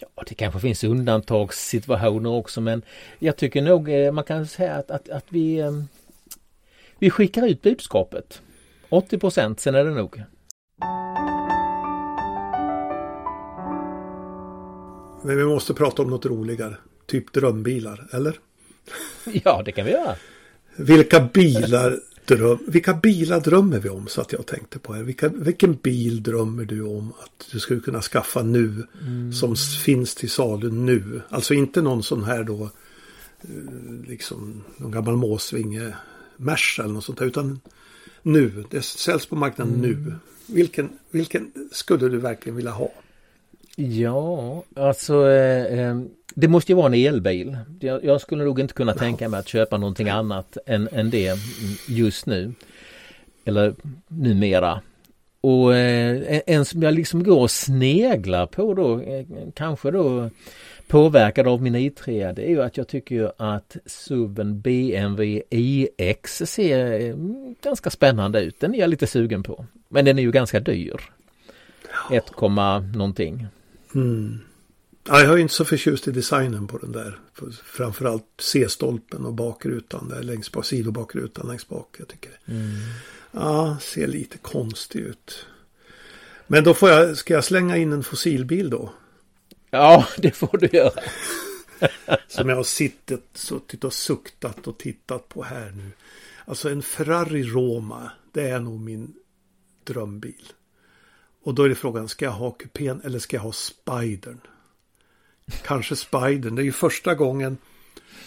[0.00, 2.82] Ja, det kanske finns undantagssituationer också men
[3.18, 5.72] jag tycker nog eh, man kan säga att, att, att vi eh,
[6.98, 8.42] vi skickar ut budskapet.
[8.88, 10.22] 80 procent, sen är det nog.
[15.22, 16.76] Men vi måste prata om något roligare.
[17.06, 18.38] Typ drömbilar, eller?
[19.44, 20.16] Ja, det kan vi göra.
[20.76, 21.98] Vilka bilar,
[22.36, 24.06] dröm, vilka bilar drömmer vi om?
[24.06, 25.02] Så att jag tänkte på här.
[25.02, 28.86] Vilka, vilken bil drömmer du om att du skulle kunna skaffa nu?
[29.06, 29.32] Mm.
[29.32, 31.22] Som finns till salu nu.
[31.28, 32.70] Alltså inte någon sån här då.
[33.42, 35.94] Eh, liksom någon gammal måsvinge
[36.36, 37.26] Merca eller något sånt där.
[37.26, 37.60] Utan
[38.22, 38.64] nu.
[38.70, 39.90] Det säljs på marknaden mm.
[39.90, 40.14] nu.
[40.46, 42.92] Vilken, vilken skulle du verkligen vilja ha?
[43.76, 46.00] Ja, alltså eh, eh,
[46.34, 47.56] det måste ju vara en elbil.
[47.80, 51.38] Jag, jag skulle nog inte kunna tänka mig att köpa någonting annat än, än det
[51.88, 52.52] just nu.
[53.44, 53.74] Eller
[54.08, 54.80] numera.
[55.40, 60.30] Och eh, en som jag liksom går och sneglar på då, eh, kanske då
[60.88, 66.42] påverkad av min i3 det är ju att jag tycker ju att SUVen BMW iX
[66.46, 68.60] ser mm, ganska spännande ut.
[68.60, 69.66] Den är jag lite sugen på.
[69.88, 71.00] Men den är ju ganska dyr.
[72.12, 72.24] 1,
[72.94, 73.46] någonting.
[73.94, 74.40] Mm.
[75.04, 77.18] Ja, jag är inte så förtjust i designen på den där.
[77.64, 81.96] Framförallt C-stolpen och bakrutan där längst bak, sidobakrutan längst bak.
[81.98, 82.70] Jag tycker mm.
[83.32, 85.46] Ja, ser lite konstig ut.
[86.46, 88.92] Men då får jag, ska jag slänga in en fossilbil då?
[89.70, 91.00] Ja, det får du göra.
[92.28, 95.90] Som jag har sittit, suttit och suktat och tittat på här nu.
[96.44, 99.14] Alltså en Ferrari Roma, det är nog min
[99.84, 100.52] drömbil.
[101.42, 104.40] Och då är det frågan, ska jag ha kupén eller ska jag ha Spidern?
[105.62, 106.54] Kanske Spidern.
[106.54, 107.58] Det är ju första gången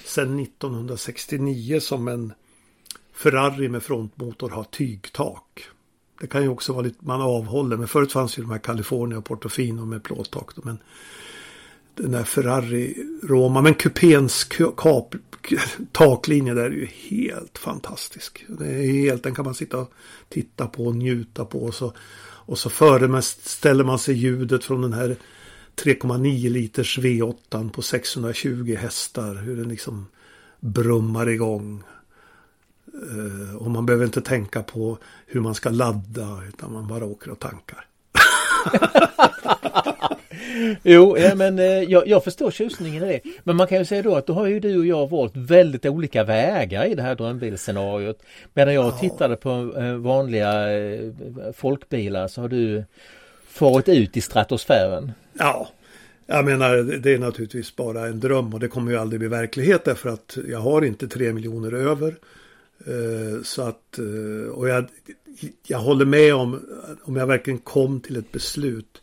[0.05, 2.33] sedan 1969 som en
[3.13, 5.63] Ferrari med frontmotor har tygtak.
[6.21, 9.17] Det kan ju också vara lite, man avhåller, men förut fanns ju de här California
[9.17, 10.51] och Portofino med plåttak.
[10.63, 10.77] Men
[11.95, 13.61] den där Ferrari Roma.
[13.61, 14.43] Men kupéns
[14.77, 15.15] kap,
[15.91, 18.45] taklinje där är ju helt fantastisk.
[18.47, 19.91] Det är helt, den kan man sitta och
[20.29, 21.63] titta på och njuta på.
[21.63, 21.93] Och så,
[22.45, 25.15] och så föreställer man sig ljudet från den här
[25.75, 29.35] 3,9 liters V8 på 620 hästar.
[29.35, 30.07] Hur den liksom
[30.63, 31.83] brummar igång.
[32.93, 34.97] Eh, och man behöver inte tänka på
[35.27, 37.85] hur man ska ladda utan man bara åker och tankar.
[40.83, 43.19] jo, ja, men eh, jag, jag, förstår tjusningen i det.
[43.43, 45.85] Men man kan ju säga då att då har ju du och jag valt väldigt
[45.85, 48.23] olika vägar i det här drömbilsscenariot.
[48.53, 48.91] Medan jag ja.
[48.91, 50.53] tittade på eh, vanliga
[51.53, 52.83] folkbilar så har du
[53.53, 55.11] farit ut i stratosfären.
[55.33, 55.69] Ja,
[56.25, 59.85] jag menar det är naturligtvis bara en dröm och det kommer ju aldrig bli verklighet
[59.85, 62.15] därför att jag har inte tre miljoner över.
[63.43, 63.99] Så att,
[64.51, 64.85] och jag,
[65.67, 66.59] jag håller med om,
[67.03, 69.01] om jag verkligen kom till ett beslut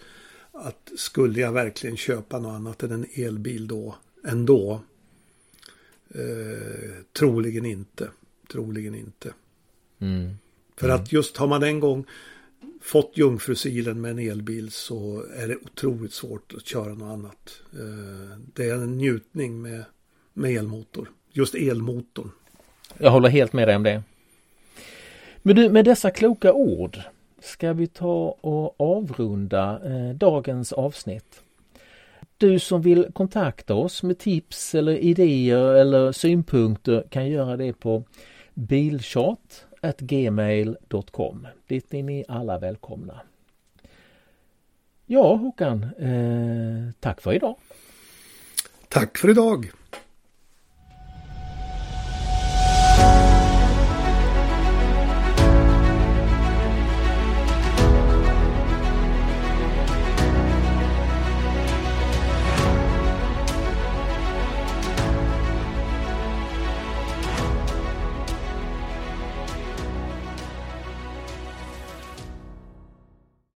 [0.53, 3.95] att skulle jag verkligen köpa något annat än en elbil då
[4.25, 4.81] ändå?
[6.15, 8.09] Eh, troligen inte.
[8.53, 9.33] Troligen inte.
[9.99, 10.35] Mm.
[10.77, 12.07] För att just har man en gång
[12.81, 17.63] fått jungfrusilen med en elbil så är det otroligt svårt att köra något annat.
[17.73, 19.85] Eh, det är en njutning med,
[20.33, 21.11] med elmotor.
[21.33, 22.31] Just elmotorn.
[22.99, 24.03] Jag håller helt med dig om det.
[25.43, 26.99] Men du, med dessa kloka ord
[27.41, 31.43] ska vi ta och avrunda eh, dagens avsnitt.
[32.39, 38.05] Du som vill kontakta oss med tips eller idéer eller synpunkter kan göra det på
[39.99, 41.47] gmail.com.
[41.67, 43.21] Dit är ni alla välkomna.
[45.07, 47.57] Ja Håkan, eh, tack för idag.
[48.89, 49.71] Tack för idag.